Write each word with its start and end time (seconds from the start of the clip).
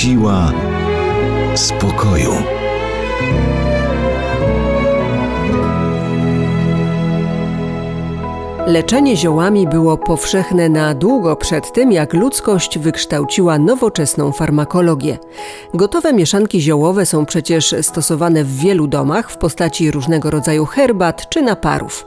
Siła 0.00 0.52
spokoju. 1.54 2.32
Leczenie 8.70 9.16
ziołami 9.16 9.68
było 9.68 9.96
powszechne 9.96 10.68
na 10.68 10.94
długo 10.94 11.36
przed 11.36 11.72
tym, 11.72 11.92
jak 11.92 12.14
ludzkość 12.14 12.78
wykształciła 12.78 13.58
nowoczesną 13.58 14.32
farmakologię. 14.32 15.18
Gotowe 15.74 16.12
mieszanki 16.12 16.60
ziołowe 16.60 17.06
są 17.06 17.26
przecież 17.26 17.74
stosowane 17.82 18.44
w 18.44 18.56
wielu 18.56 18.86
domach 18.86 19.30
w 19.30 19.36
postaci 19.36 19.90
różnego 19.90 20.30
rodzaju 20.30 20.66
herbat 20.66 21.28
czy 21.28 21.42
naparów. 21.42 22.06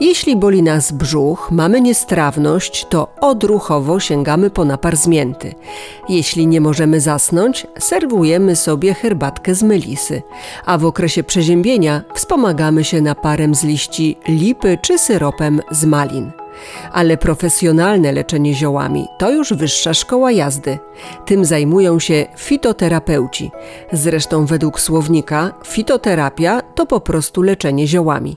Jeśli 0.00 0.36
boli 0.36 0.62
nas 0.62 0.92
brzuch, 0.92 1.48
mamy 1.50 1.80
niestrawność, 1.80 2.86
to 2.90 3.08
odruchowo 3.20 4.00
sięgamy 4.00 4.50
po 4.50 4.64
napar 4.64 4.96
z 4.96 5.06
mięty. 5.06 5.54
Jeśli 6.08 6.46
nie 6.46 6.60
możemy 6.60 7.00
zasnąć, 7.00 7.66
serwujemy 7.78 8.56
sobie 8.56 8.94
herbatkę 8.94 9.54
z 9.54 9.62
melisy, 9.62 10.22
a 10.64 10.78
w 10.78 10.84
okresie 10.84 11.22
przeziębienia 11.22 12.02
wspomagamy 12.14 12.84
się 12.84 13.00
naparem 13.00 13.54
z 13.54 13.64
liści 13.64 14.16
lipy 14.28 14.78
czy 14.82 14.98
syropem 14.98 15.60
z 15.70 15.84
malin. 16.04 16.30
Ale 16.92 17.16
profesjonalne 17.16 18.12
leczenie 18.12 18.54
ziołami 18.54 19.06
to 19.18 19.30
już 19.30 19.52
wyższa 19.52 19.94
szkoła 19.94 20.32
jazdy. 20.32 20.78
Tym 21.26 21.44
zajmują 21.44 21.98
się 21.98 22.26
fitoterapeuci. 22.36 23.50
Zresztą 23.92 24.46
według 24.46 24.80
słownika 24.80 25.50
fitoterapia 25.66 26.60
to 26.74 26.86
po 26.86 27.00
prostu 27.00 27.42
leczenie 27.42 27.86
ziołami. 27.86 28.36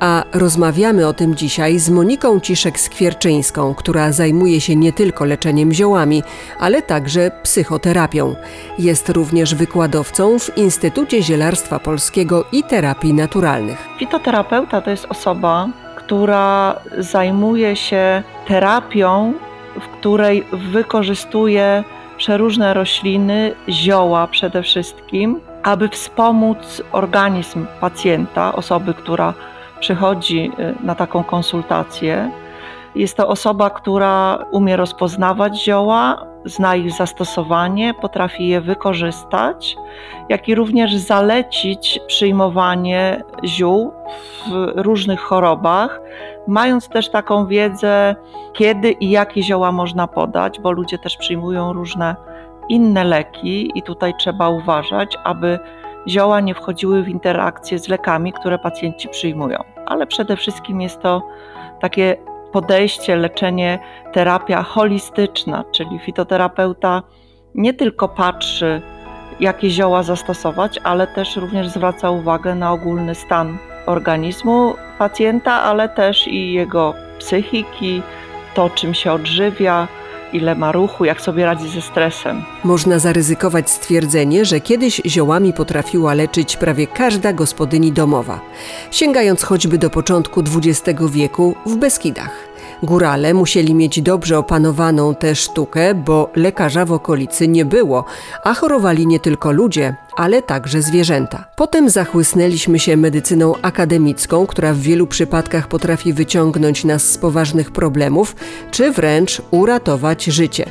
A 0.00 0.24
rozmawiamy 0.32 1.06
o 1.06 1.12
tym 1.12 1.34
dzisiaj 1.34 1.78
z 1.78 1.90
Moniką 1.90 2.38
Ciszek-Skwierczyńską, 2.38 3.74
która 3.74 4.12
zajmuje 4.12 4.60
się 4.60 4.76
nie 4.76 4.92
tylko 4.92 5.24
leczeniem 5.24 5.72
ziołami, 5.72 6.22
ale 6.58 6.82
także 6.82 7.30
psychoterapią. 7.42 8.34
Jest 8.78 9.08
również 9.08 9.54
wykładowcą 9.54 10.38
w 10.38 10.58
Instytucie 10.58 11.22
Zielarstwa 11.22 11.78
Polskiego 11.78 12.44
i 12.52 12.62
Terapii 12.62 13.14
Naturalnych. 13.14 13.88
Fitoterapeuta 13.98 14.80
to 14.80 14.90
jest 14.90 15.06
osoba, 15.08 15.68
która 16.12 16.76
zajmuje 16.98 17.76
się 17.76 18.22
terapią, 18.46 19.32
w 19.80 19.88
której 19.88 20.44
wykorzystuje 20.52 21.84
przeróżne 22.16 22.74
rośliny, 22.74 23.54
zioła 23.68 24.26
przede 24.26 24.62
wszystkim, 24.62 25.40
aby 25.62 25.88
wspomóc 25.88 26.82
organizm 26.92 27.66
pacjenta, 27.80 28.54
osoby, 28.54 28.94
która 28.94 29.34
przychodzi 29.80 30.50
y, 30.58 30.84
na 30.84 30.94
taką 30.94 31.24
konsultację. 31.24 32.30
Jest 32.94 33.16
to 33.16 33.28
osoba, 33.28 33.70
która 33.70 34.38
umie 34.50 34.76
rozpoznawać 34.76 35.64
zioła, 35.64 36.26
zna 36.44 36.76
ich 36.76 36.92
zastosowanie, 36.92 37.94
potrafi 37.94 38.48
je 38.48 38.60
wykorzystać, 38.60 39.76
jak 40.28 40.48
i 40.48 40.54
również 40.54 40.96
zalecić 40.96 42.00
przyjmowanie 42.06 43.22
ziół 43.44 43.92
w 44.50 44.72
różnych 44.76 45.20
chorobach, 45.20 46.00
mając 46.46 46.88
też 46.88 47.10
taką 47.10 47.46
wiedzę, 47.46 48.16
kiedy 48.52 48.90
i 48.90 49.10
jakie 49.10 49.42
zioła 49.42 49.72
można 49.72 50.06
podać, 50.06 50.60
bo 50.60 50.72
ludzie 50.72 50.98
też 50.98 51.16
przyjmują 51.16 51.72
różne 51.72 52.16
inne 52.68 53.04
leki 53.04 53.70
i 53.74 53.82
tutaj 53.82 54.12
trzeba 54.18 54.48
uważać, 54.48 55.18
aby 55.24 55.58
zioła 56.08 56.40
nie 56.40 56.54
wchodziły 56.54 57.02
w 57.02 57.08
interakcję 57.08 57.78
z 57.78 57.88
lekami, 57.88 58.32
które 58.32 58.58
pacjenci 58.58 59.08
przyjmują. 59.08 59.58
Ale 59.86 60.06
przede 60.06 60.36
wszystkim 60.36 60.80
jest 60.80 61.00
to 61.02 61.22
takie 61.80 62.16
podejście, 62.52 63.16
leczenie, 63.16 63.78
terapia 64.12 64.62
holistyczna, 64.62 65.64
czyli 65.72 65.98
fitoterapeuta 65.98 67.02
nie 67.54 67.74
tylko 67.74 68.08
patrzy, 68.08 68.82
jakie 69.40 69.70
zioła 69.70 70.02
zastosować, 70.02 70.78
ale 70.84 71.06
też 71.06 71.36
również 71.36 71.68
zwraca 71.68 72.10
uwagę 72.10 72.54
na 72.54 72.72
ogólny 72.72 73.14
stan 73.14 73.58
organizmu 73.86 74.74
pacjenta, 74.98 75.52
ale 75.52 75.88
też 75.88 76.28
i 76.28 76.52
jego 76.52 76.94
psychiki, 77.18 78.02
to 78.54 78.70
czym 78.70 78.94
się 78.94 79.12
odżywia, 79.12 79.88
ile 80.32 80.54
ma 80.54 80.72
ruchu, 80.72 81.04
jak 81.04 81.20
sobie 81.20 81.44
radzi 81.44 81.68
ze 81.68 81.82
stresem. 81.82 82.42
Można 82.64 82.98
zaryzykować 82.98 83.70
stwierdzenie, 83.70 84.44
że 84.44 84.60
kiedyś 84.60 85.02
ziołami 85.06 85.52
potrafiła 85.52 86.14
leczyć 86.14 86.56
prawie 86.56 86.86
każda 86.86 87.32
gospodyni 87.32 87.92
domowa, 87.92 88.40
sięgając 88.90 89.42
choćby 89.42 89.78
do 89.78 89.90
początku 89.90 90.42
XX 90.56 91.00
wieku 91.10 91.54
w 91.66 91.76
Beskidach. 91.76 92.51
Górale 92.82 93.34
musieli 93.34 93.74
mieć 93.74 94.02
dobrze 94.02 94.38
opanowaną 94.38 95.14
tę 95.14 95.34
sztukę, 95.34 95.94
bo 95.94 96.30
lekarza 96.36 96.84
w 96.84 96.92
okolicy 96.92 97.48
nie 97.48 97.64
było, 97.64 98.04
a 98.44 98.54
chorowali 98.54 99.06
nie 99.06 99.20
tylko 99.20 99.52
ludzie, 99.52 99.96
ale 100.16 100.42
także 100.42 100.82
zwierzęta. 100.82 101.44
Potem 101.56 101.90
zachłysnęliśmy 101.90 102.78
się 102.78 102.96
medycyną 102.96 103.54
akademicką, 103.62 104.46
która 104.46 104.72
w 104.72 104.78
wielu 104.78 105.06
przypadkach 105.06 105.68
potrafi 105.68 106.12
wyciągnąć 106.12 106.84
nas 106.84 107.02
z 107.02 107.18
poważnych 107.18 107.70
problemów, 107.70 108.36
czy 108.70 108.90
wręcz 108.90 109.42
uratować 109.50 110.24
życie. 110.24 110.66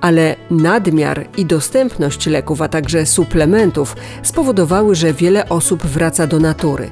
Ale 0.00 0.36
nadmiar 0.50 1.26
i 1.36 1.46
dostępność 1.46 2.26
leków, 2.26 2.62
a 2.62 2.68
także 2.68 3.06
suplementów 3.06 3.96
spowodowały, 4.22 4.94
że 4.94 5.12
wiele 5.12 5.48
osób 5.48 5.86
wraca 5.86 6.26
do 6.26 6.38
natury. 6.38 6.90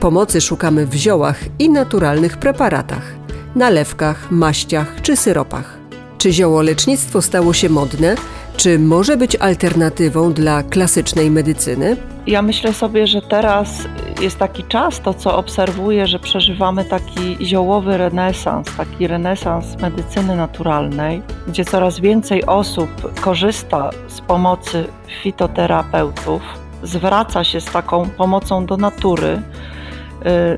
Pomocy 0.00 0.40
szukamy 0.40 0.86
w 0.86 0.94
ziołach 0.94 1.38
i 1.58 1.70
naturalnych 1.70 2.36
preparatach 2.36 3.19
nalewkach, 3.54 4.30
maściach 4.30 5.02
czy 5.02 5.16
syropach. 5.16 5.78
Czy 6.18 6.32
ziołolecznictwo 6.32 7.22
stało 7.22 7.52
się 7.52 7.68
modne? 7.68 8.14
Czy 8.56 8.78
może 8.78 9.16
być 9.16 9.36
alternatywą 9.36 10.32
dla 10.32 10.62
klasycznej 10.62 11.30
medycyny? 11.30 11.96
Ja 12.26 12.42
myślę 12.42 12.72
sobie, 12.72 13.06
że 13.06 13.22
teraz 13.22 13.70
jest 14.20 14.38
taki 14.38 14.64
czas, 14.64 15.00
to 15.00 15.14
co 15.14 15.36
obserwuję, 15.36 16.06
że 16.06 16.18
przeżywamy 16.18 16.84
taki 16.84 17.46
ziołowy 17.46 17.96
renesans, 17.96 18.76
taki 18.76 19.06
renesans 19.06 19.82
medycyny 19.82 20.36
naturalnej, 20.36 21.22
gdzie 21.48 21.64
coraz 21.64 22.00
więcej 22.00 22.46
osób 22.46 23.20
korzysta 23.20 23.90
z 24.08 24.20
pomocy 24.20 24.86
fitoterapeutów, 25.22 26.42
zwraca 26.82 27.44
się 27.44 27.60
z 27.60 27.64
taką 27.64 28.10
pomocą 28.10 28.66
do 28.66 28.76
natury. 28.76 29.42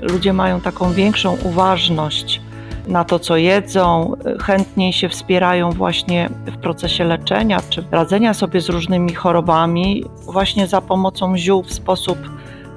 Y, 0.03 0.07
ludzie 0.13 0.33
mają 0.33 0.61
taką 0.61 0.93
większą 0.93 1.37
uważność 1.43 2.42
na 2.87 3.05
to, 3.05 3.19
co 3.19 3.37
jedzą, 3.37 4.13
chętniej 4.43 4.93
się 4.93 5.09
wspierają 5.09 5.71
właśnie 5.71 6.29
w 6.47 6.57
procesie 6.57 7.05
leczenia 7.05 7.61
czy 7.71 7.85
radzenia 7.91 8.35
sobie 8.35 8.61
z 8.61 8.69
różnymi 8.69 9.15
chorobami, 9.15 10.05
właśnie 10.25 10.67
za 10.67 10.81
pomocą 10.81 11.37
ziół 11.37 11.63
w 11.63 11.73
sposób 11.73 12.19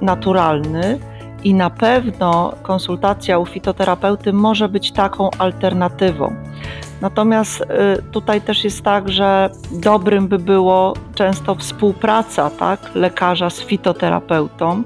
naturalny. 0.00 0.98
I 1.44 1.54
na 1.54 1.70
pewno 1.70 2.52
konsultacja 2.62 3.38
u 3.38 3.46
fitoterapeuty 3.46 4.32
może 4.32 4.68
być 4.68 4.92
taką 4.92 5.30
alternatywą. 5.38 6.34
Natomiast 7.00 7.60
y, 7.60 7.64
tutaj 8.12 8.40
też 8.40 8.64
jest 8.64 8.82
tak, 8.82 9.08
że 9.08 9.50
dobrym 9.72 10.28
by 10.28 10.38
było 10.38 10.94
często 11.14 11.54
współpraca 11.54 12.50
tak, 12.50 12.80
lekarza 12.94 13.50
z 13.50 13.60
fitoterapeutą, 13.60 14.82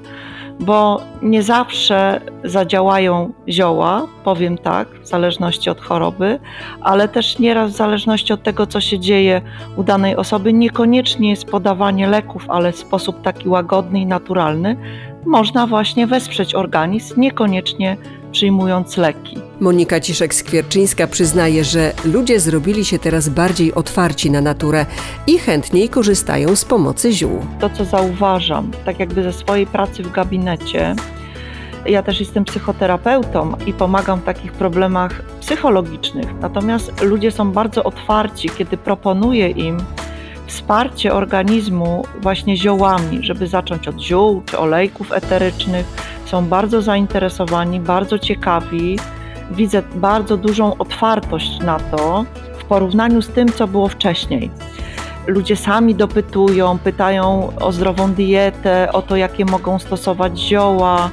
bo 0.61 1.01
nie 1.21 1.43
zawsze 1.43 2.21
zadziałają 2.43 3.33
zioła, 3.49 4.07
powiem 4.23 4.57
tak, 4.57 4.87
w 4.87 5.07
zależności 5.07 5.69
od 5.69 5.81
choroby, 5.81 6.39
ale 6.81 7.07
też 7.07 7.39
nieraz 7.39 7.71
w 7.71 7.75
zależności 7.75 8.33
od 8.33 8.43
tego, 8.43 8.67
co 8.67 8.81
się 8.81 8.99
dzieje 8.99 9.41
u 9.75 9.83
danej 9.83 10.15
osoby, 10.15 10.53
niekoniecznie 10.53 11.29
jest 11.29 11.45
podawanie 11.45 12.07
leków, 12.07 12.45
ale 12.49 12.71
w 12.71 12.77
sposób 12.77 13.21
taki 13.21 13.49
łagodny 13.49 13.99
i 13.99 14.05
naturalny, 14.05 14.75
można 15.25 15.67
właśnie 15.67 16.07
wesprzeć 16.07 16.55
organizm, 16.55 17.21
niekoniecznie 17.21 17.97
przyjmując 18.31 18.97
leki. 18.97 19.37
Monika 19.59 19.99
Ciszek-Skwierczyńska 19.99 21.07
przyznaje, 21.07 21.63
że 21.63 21.93
ludzie 22.05 22.39
zrobili 22.39 22.85
się 22.85 22.99
teraz 22.99 23.29
bardziej 23.29 23.73
otwarci 23.73 24.31
na 24.31 24.41
naturę 24.41 24.85
i 25.27 25.37
chętniej 25.37 25.89
korzystają 25.89 26.55
z 26.55 26.65
pomocy 26.65 27.11
ziół. 27.11 27.45
To, 27.59 27.69
co 27.69 27.85
zauważam, 27.85 28.71
tak 28.85 28.99
jakby 28.99 29.23
ze 29.23 29.33
swojej 29.33 29.67
pracy 29.67 30.03
w 30.03 30.11
gabinecie, 30.11 30.95
Ja 31.85 32.03
też 32.03 32.19
jestem 32.19 32.45
psychoterapeutą 32.45 33.53
i 33.65 33.73
pomagam 33.73 34.19
w 34.19 34.23
takich 34.23 34.51
problemach 34.51 35.21
psychologicznych. 35.39 36.27
Natomiast 36.41 37.01
ludzie 37.01 37.31
są 37.31 37.51
bardzo 37.51 37.83
otwarci, 37.83 38.49
kiedy 38.49 38.77
proponuję 38.77 39.49
im 39.49 39.77
wsparcie 40.51 41.13
organizmu 41.13 42.05
właśnie 42.21 42.57
ziołami, 42.57 43.19
żeby 43.23 43.47
zacząć 43.47 43.87
od 43.87 43.99
ziół 43.99 44.41
czy 44.45 44.57
olejków 44.57 45.11
eterycznych. 45.11 45.85
Są 46.25 46.45
bardzo 46.45 46.81
zainteresowani, 46.81 47.79
bardzo 47.79 48.19
ciekawi. 48.19 48.99
Widzę 49.51 49.81
bardzo 49.95 50.37
dużą 50.37 50.77
otwartość 50.77 51.59
na 51.59 51.79
to 51.79 52.25
w 52.59 52.63
porównaniu 52.63 53.21
z 53.21 53.29
tym, 53.29 53.47
co 53.51 53.67
było 53.67 53.87
wcześniej. 53.87 54.51
Ludzie 55.27 55.55
sami 55.55 55.95
dopytują, 55.95 56.77
pytają 56.77 57.53
o 57.59 57.71
zdrową 57.71 58.13
dietę, 58.13 58.89
o 58.93 59.01
to, 59.01 59.15
jakie 59.15 59.45
mogą 59.45 59.79
stosować 59.79 60.39
zioła, 60.39 61.09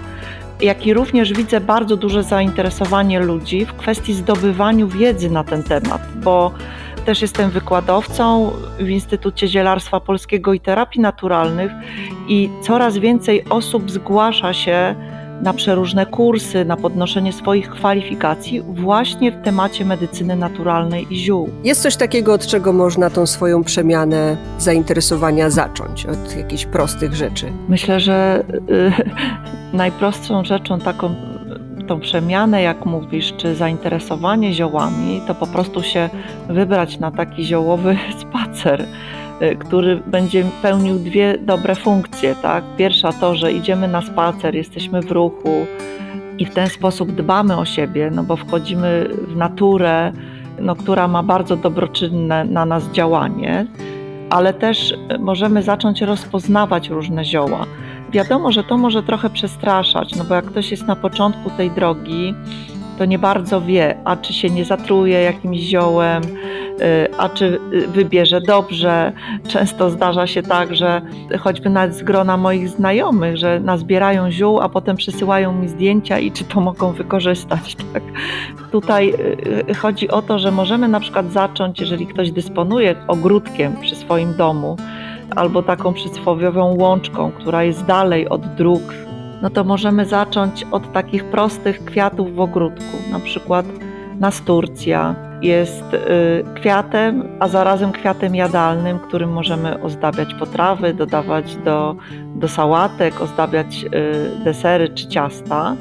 jak 0.60 0.86
i 0.86 0.94
również 0.94 1.32
widzę 1.32 1.60
bardzo 1.60 1.96
duże 1.96 2.22
zainteresowanie 2.22 3.20
ludzi 3.20 3.66
w 3.66 3.72
kwestii 3.72 4.14
zdobywaniu 4.14 4.88
wiedzy 4.88 5.30
na 5.30 5.44
ten 5.44 5.62
temat, 5.62 6.02
bo 6.14 6.52
też 7.08 7.22
jestem 7.22 7.50
wykładowcą 7.50 8.50
w 8.78 8.88
Instytucie 8.88 9.48
Zielarstwa 9.48 10.00
Polskiego 10.00 10.52
i 10.52 10.60
Terapii 10.60 11.00
Naturalnych 11.00 11.72
i 12.28 12.50
coraz 12.62 12.98
więcej 12.98 13.44
osób 13.50 13.90
zgłasza 13.90 14.52
się 14.52 14.94
na 15.42 15.54
przeróżne 15.54 16.06
kursy, 16.06 16.64
na 16.64 16.76
podnoszenie 16.76 17.32
swoich 17.32 17.70
kwalifikacji 17.70 18.60
właśnie 18.60 19.32
w 19.32 19.42
temacie 19.42 19.84
medycyny 19.84 20.36
naturalnej 20.36 21.06
i 21.10 21.16
ziół. 21.16 21.48
Jest 21.64 21.82
coś 21.82 21.96
takiego, 21.96 22.32
od 22.32 22.46
czego 22.46 22.72
można 22.72 23.10
tą 23.10 23.26
swoją 23.26 23.64
przemianę 23.64 24.36
zainteresowania 24.58 25.50
zacząć, 25.50 26.06
od 26.06 26.36
jakichś 26.36 26.66
prostych 26.66 27.14
rzeczy? 27.14 27.52
Myślę, 27.68 28.00
że 28.00 28.44
y, 28.70 28.92
najprostszą 29.76 30.44
rzeczą 30.44 30.80
taką 30.80 31.14
tą 31.88 32.00
przemianę, 32.00 32.62
jak 32.62 32.86
mówisz, 32.86 33.34
czy 33.36 33.54
zainteresowanie 33.54 34.52
ziołami, 34.52 35.20
to 35.26 35.34
po 35.34 35.46
prostu 35.46 35.82
się 35.82 36.10
wybrać 36.48 36.98
na 36.98 37.10
taki 37.10 37.44
ziołowy 37.44 37.96
spacer, 38.22 38.84
y, 39.42 39.56
który 39.56 40.02
będzie 40.06 40.44
pełnił 40.62 40.98
dwie 40.98 41.38
dobre 41.38 41.74
funkcje. 41.74 42.34
Tak? 42.34 42.64
Pierwsza 42.76 43.12
to, 43.12 43.34
że 43.34 43.52
idziemy 43.52 43.88
na 43.88 44.02
spacer, 44.02 44.54
jesteśmy 44.54 45.02
w 45.02 45.10
ruchu 45.10 45.66
i 46.38 46.44
w 46.44 46.54
ten 46.54 46.68
sposób 46.68 47.12
dbamy 47.12 47.56
o 47.56 47.64
siebie, 47.64 48.10
no 48.14 48.22
bo 48.22 48.36
wchodzimy 48.36 49.08
w 49.28 49.36
naturę, 49.36 50.12
no, 50.60 50.76
która 50.76 51.08
ma 51.08 51.22
bardzo 51.22 51.56
dobroczynne 51.56 52.44
na 52.44 52.66
nas 52.66 52.90
działanie, 52.92 53.66
ale 54.30 54.54
też 54.54 54.94
możemy 55.18 55.62
zacząć 55.62 56.00
rozpoznawać 56.00 56.88
różne 56.88 57.24
zioła. 57.24 57.66
Wiadomo, 58.10 58.52
że 58.52 58.64
to 58.64 58.78
może 58.78 59.02
trochę 59.02 59.30
przestraszać, 59.30 60.16
no 60.16 60.24
bo 60.24 60.34
jak 60.34 60.44
ktoś 60.44 60.70
jest 60.70 60.86
na 60.86 60.96
początku 60.96 61.50
tej 61.50 61.70
drogi, 61.70 62.34
to 62.98 63.04
nie 63.04 63.18
bardzo 63.18 63.60
wie, 63.60 63.96
a 64.04 64.16
czy 64.16 64.32
się 64.32 64.50
nie 64.50 64.64
zatruje 64.64 65.22
jakimś 65.22 65.58
ziołem, 65.58 66.22
y, 66.22 67.08
a 67.18 67.28
czy 67.28 67.60
y, 67.72 67.88
wybierze 67.88 68.40
dobrze. 68.40 69.12
Często 69.48 69.90
zdarza 69.90 70.26
się 70.26 70.42
tak, 70.42 70.76
że 70.76 71.02
choćby 71.40 71.70
nawet 71.70 71.96
z 71.96 72.02
grona 72.02 72.36
moich 72.36 72.68
znajomych, 72.68 73.36
że 73.36 73.60
nazbierają 73.60 74.30
ziół, 74.30 74.60
a 74.60 74.68
potem 74.68 74.96
przysyłają 74.96 75.52
mi 75.52 75.68
zdjęcia 75.68 76.18
i 76.18 76.32
czy 76.32 76.44
to 76.44 76.60
mogą 76.60 76.92
wykorzystać. 76.92 77.76
Tak? 77.92 78.02
Tutaj 78.70 79.14
y, 79.70 79.74
chodzi 79.74 80.08
o 80.10 80.22
to, 80.22 80.38
że 80.38 80.50
możemy 80.50 80.88
na 80.88 81.00
przykład 81.00 81.32
zacząć, 81.32 81.80
jeżeli 81.80 82.06
ktoś 82.06 82.30
dysponuje 82.30 82.94
ogródkiem 83.06 83.76
przy 83.80 83.96
swoim 83.96 84.34
domu, 84.34 84.76
albo 85.36 85.62
taką 85.62 85.92
przysłowiową 85.92 86.76
łączką, 86.78 87.32
która 87.32 87.62
jest 87.62 87.84
dalej 87.84 88.28
od 88.28 88.54
dróg, 88.54 88.82
no 89.42 89.50
to 89.50 89.64
możemy 89.64 90.06
zacząć 90.06 90.64
od 90.70 90.92
takich 90.92 91.24
prostych 91.24 91.84
kwiatów 91.84 92.34
w 92.34 92.40
ogródku. 92.40 92.96
Na 93.10 93.20
przykład 93.20 93.66
nasturcja 94.20 95.14
jest 95.42 95.94
y, 95.94 95.98
kwiatem, 96.54 97.28
a 97.40 97.48
zarazem 97.48 97.92
kwiatem 97.92 98.34
jadalnym, 98.34 98.98
którym 98.98 99.32
możemy 99.32 99.82
ozdabiać 99.82 100.34
potrawy, 100.34 100.94
dodawać 100.94 101.56
do, 101.56 101.96
do 102.34 102.48
sałatek, 102.48 103.20
ozdabiać 103.20 103.84
y, 103.84 104.44
desery 104.44 104.88
czy 104.88 105.06
ciasta. 105.06 105.76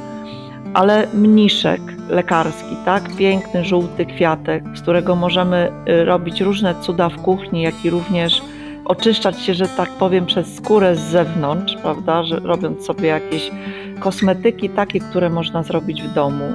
Ale 0.73 1.07
mniszek 1.13 1.81
lekarski, 2.09 2.75
tak? 2.85 3.15
Piękny, 3.15 3.65
żółty 3.65 4.05
kwiatek, 4.05 4.63
z 4.75 4.81
którego 4.81 5.15
możemy 5.15 5.71
y, 5.89 6.05
robić 6.05 6.41
różne 6.41 6.75
cuda 6.81 7.09
w 7.09 7.15
kuchni, 7.21 7.61
jak 7.61 7.85
i 7.85 7.89
również 7.89 8.41
oczyszczać 8.88 9.42
się, 9.42 9.54
że 9.54 9.68
tak 9.68 9.89
powiem, 9.89 10.25
przez 10.25 10.56
skórę 10.56 10.95
z 10.95 11.00
zewnątrz, 11.00 11.75
prawda, 11.81 12.24
że 12.24 12.39
robiąc 12.39 12.86
sobie 12.86 13.07
jakieś 13.07 13.51
kosmetyki 14.00 14.69
takie, 14.69 15.00
które 15.00 15.30
można 15.30 15.63
zrobić 15.63 16.04
w 16.04 16.13
domu. 16.13 16.45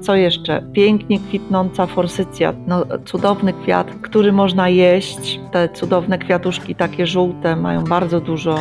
Co 0.00 0.14
jeszcze? 0.14 0.62
Pięknie 0.72 1.18
kwitnąca 1.18 1.86
forsycja, 1.86 2.54
no, 2.66 2.84
cudowny 3.04 3.52
kwiat, 3.52 3.86
który 4.02 4.32
można 4.32 4.68
jeść. 4.68 5.40
Te 5.52 5.68
cudowne 5.68 6.18
kwiatuszki, 6.18 6.74
takie 6.74 7.06
żółte, 7.06 7.56
mają 7.56 7.84
bardzo 7.84 8.20
dużo 8.20 8.56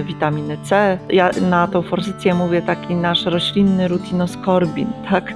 y, 0.00 0.04
witaminy 0.04 0.58
C. 0.62 0.98
Ja 1.10 1.30
na 1.50 1.66
tą 1.66 1.82
forsycję 1.82 2.34
mówię 2.34 2.62
taki 2.62 2.94
nasz 2.94 3.24
roślinny 3.24 3.88
rutinoskorbin, 3.88 4.88
tak? 5.10 5.34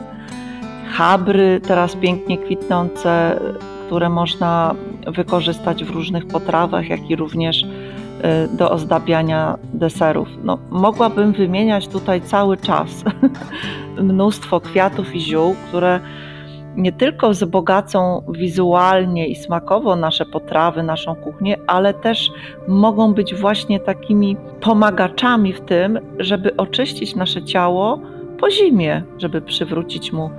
Chabry 0.93 1.61
teraz 1.67 1.97
pięknie 1.97 2.38
kwitnące, 2.38 3.41
które 3.88 4.08
można 4.08 4.75
wykorzystać 5.06 5.85
w 5.85 5.90
różnych 5.90 6.26
potrawach, 6.26 6.88
jak 6.88 7.11
i 7.11 7.17
również 7.17 7.62
y, 7.62 7.67
do 8.56 8.70
ozdabiania 8.70 9.58
deserów. 9.75 10.29
No, 10.44 10.58
mogłabym 10.70 11.32
wymieniać 11.32 11.88
tutaj 11.88 12.20
cały 12.20 12.56
czas 12.56 13.05
mnóstwo 14.02 14.61
kwiatów 14.61 15.14
i 15.14 15.20
ziół, 15.20 15.55
które 15.69 16.00
nie 16.76 16.93
tylko 16.93 17.31
wzbogacą 17.31 18.23
wizualnie 18.29 19.26
i 19.26 19.37
smakowo 19.37 19.96
nasze 19.96 20.26
potrawy, 20.26 20.82
naszą 20.82 21.14
kuchnię, 21.14 21.56
ale 21.67 21.94
też 21.94 22.31
mogą 22.69 23.14
być 23.14 23.34
właśnie 23.34 23.81
takimi 23.81 24.37
pomagaczami 24.61 25.52
w 25.52 25.61
tym, 25.61 25.99
żeby 26.19 26.56
oczyścić 26.56 27.14
nasze 27.14 27.43
ciało 27.43 28.00
po 28.41 28.50
zimie, 28.50 29.02
żeby 29.19 29.41
przywrócić 29.41 30.12
mu 30.12 30.31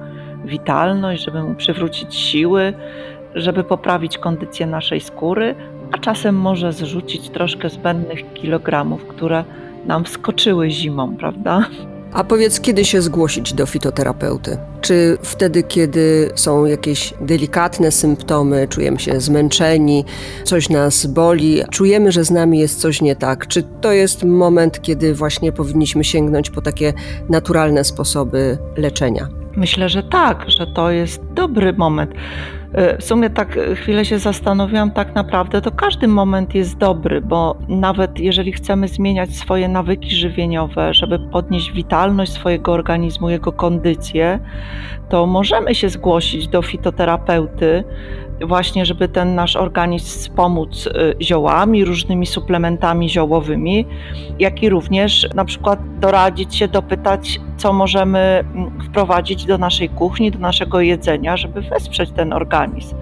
witalność, 0.45 1.25
żeby 1.25 1.44
mu 1.44 1.56
przywrócić 1.56 2.16
siły, 2.16 2.74
żeby 3.36 3.64
poprawić 3.64 4.18
kondycję 4.18 4.66
naszej 4.66 5.02
skóry, 5.02 5.56
a 5.92 5.98
czasem 5.98 6.36
może 6.36 6.74
zrzucić 6.74 7.30
troszkę 7.30 7.70
zbędnych 7.70 8.34
kilogramów, 8.34 9.06
które 9.06 9.44
nam 9.86 10.06
wskoczyły 10.06 10.70
zimą, 10.70 11.18
prawda? 11.18 11.66
A 12.14 12.24
powiedz, 12.24 12.60
kiedy 12.60 12.86
się 12.86 13.02
zgłosić 13.02 13.54
do 13.54 13.66
fitoterapeuty? 13.66 14.58
Czy 14.81 15.18
wtedy, 15.24 15.64
kiedy 15.64 16.31
są 16.36 16.66
jakieś 16.66 17.14
delikatne 17.21 17.92
symptomy, 17.92 18.68
czujemy 18.68 19.00
się 19.00 19.19
zmęczeni, 19.19 20.06
coś 20.44 20.69
nas 20.69 21.06
boli, 21.06 21.62
czujemy, 21.71 22.12
że 22.12 22.24
z 22.24 22.31
nami 22.31 22.59
jest 22.59 22.81
coś 22.81 23.02
nie 23.02 23.16
tak? 23.16 23.48
Czy 23.48 23.64
to 23.81 23.92
jest 23.92 24.24
moment, 24.24 24.81
kiedy 24.81 25.14
właśnie 25.14 25.52
powinniśmy 25.52 26.04
sięgnąć 26.04 26.50
po 26.50 26.62
takie 26.62 26.94
naturalne 27.30 27.83
sposoby 27.83 28.57
leczenia? 28.78 29.28
Myślę, 29.56 29.90
że 29.90 30.04
tak, 30.04 30.45
że 30.48 30.68
to 30.68 30.92
jest 30.92 31.21
dobry 31.33 31.74
moment. 31.74 32.12
E, 32.73 32.97
w 32.97 33.04
sumie 33.04 33.30
tak 33.30 33.59
chwilę 33.76 34.06
się 34.06 34.19
zastanowiłam, 34.19 34.92
tak 34.92 35.16
naprawdę 35.16 35.61
to 35.61 35.71
każdy 35.71 36.07
moment 36.07 36.56
jest 36.56 36.78
dobry, 36.78 37.21
bo 37.21 37.57
nawet 37.68 38.19
jeżeli 38.19 38.52
chcemy 38.52 38.88
zmieniać 38.88 39.35
swoje 39.35 39.68
nawyki 39.68 40.16
żywieniowe, 40.16 40.94
żeby 40.94 41.19
podnieść 41.19 41.71
witalność 41.71 42.31
swojego 42.31 42.71
organizmu, 42.71 43.30
jego 43.30 43.52
kondycję, 43.52 44.40
to 45.09 45.26
możemy 45.26 45.76
się 45.76 45.90
zgłosić 45.90 46.47
do 46.47 46.61
fitoterapeuty, 46.61 47.83
właśnie 48.48 48.86
żeby 48.86 49.08
ten 49.08 49.36
nasz 49.36 49.56
organizm 49.56 50.06
wspomóc 50.06 50.88
y, 50.88 51.16
ziołami, 51.22 51.86
różnymi 51.86 52.26
suplementami 52.26 53.10
ziołowymi, 53.10 53.86
jak 54.40 54.64
i 54.64 54.69
również 54.69 55.28
na 55.36 55.46
przykład 55.46 55.80
doradzić 56.00 56.56
się, 56.56 56.68
dopytać, 56.68 57.40
co 57.58 57.74
możemy 57.74 58.19
mm, 58.19 58.81
wprowadzić 58.81 59.46
do 59.46 59.58
naszej 59.58 59.90
kuchni, 59.90 60.31
do 60.31 60.40
naszego 60.40 60.81
jedzenia, 60.81 61.38
żeby 61.38 61.62
wesprzeć 61.62 62.12
ten 62.12 62.34
organizm. 62.34 62.96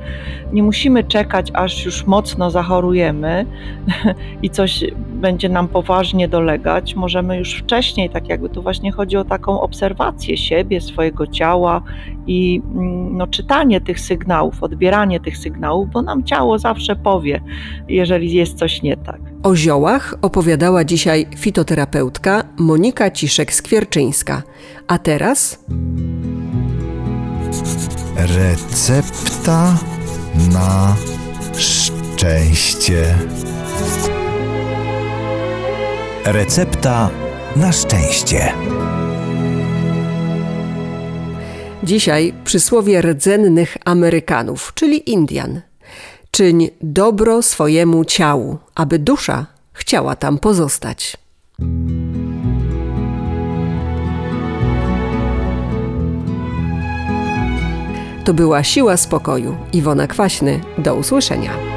Nie 0.53 0.63
musimy 0.63 1.03
czekać, 1.03 1.51
aż 1.53 1.85
już 1.85 2.05
mocno 2.05 2.51
zachorujemy 2.51 3.45
i 4.43 4.49
coś 4.49 4.83
będzie 4.95 5.49
nam 5.49 5.67
poważnie 5.67 6.27
dolegać. 6.27 6.95
Możemy 6.95 7.37
już 7.37 7.53
wcześniej, 7.53 8.09
tak 8.09 8.29
jakby 8.29 8.49
tu 8.49 8.61
właśnie 8.61 8.91
chodzi 8.91 9.17
o 9.17 9.25
taką 9.25 9.61
obserwację 9.61 10.37
siebie, 10.37 10.81
swojego 10.81 11.27
ciała 11.27 11.81
i 12.27 12.61
mm, 12.75 13.17
no, 13.17 13.27
czytanie 13.27 13.81
tych 13.81 13.99
sygnałów, 13.99 14.63
odbieranie 14.63 15.19
tych 15.27 15.37
sygnałów, 15.37 15.89
bo 15.91 16.01
nam 16.01 16.23
ciało 16.23 16.59
zawsze 16.59 16.95
powie, 16.95 17.41
jeżeli 17.87 18.33
jest 18.33 18.57
coś 18.57 18.81
nie 18.81 18.97
tak. 18.97 19.19
O 19.43 19.55
ziołach 19.55 20.15
opowiadała 20.21 20.83
dzisiaj 20.83 21.27
fitoterapeutka 21.37 22.43
Monika 22.57 23.09
Ciszek-Skwierczyńska. 23.09 24.41
A 24.87 24.97
teraz... 24.97 25.59
Recepta 28.15 29.77
na 30.51 30.95
szczęście. 31.57 33.15
Recepta 36.25 37.09
na 37.55 37.71
szczęście. 37.71 38.53
Dzisiaj 41.87 42.33
przysłowie 42.43 43.01
rdzennych 43.01 43.77
Amerykanów, 43.85 44.71
czyli 44.75 45.11
Indian. 45.11 45.61
Czyń 46.31 46.69
dobro 46.81 47.41
swojemu 47.41 48.05
ciału, 48.05 48.57
aby 48.75 48.99
dusza 48.99 49.45
chciała 49.73 50.15
tam 50.15 50.37
pozostać. 50.39 51.17
To 58.25 58.33
była 58.33 58.63
Siła 58.63 58.97
Spokoju. 58.97 59.57
Iwona 59.73 60.07
Kwaśny. 60.07 60.59
Do 60.77 60.95
usłyszenia. 60.95 61.76